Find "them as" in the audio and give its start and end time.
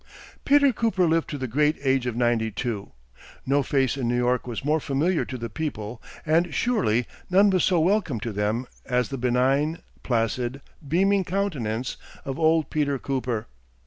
8.33-9.09